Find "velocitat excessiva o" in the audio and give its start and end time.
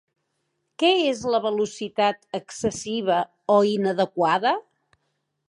1.43-3.61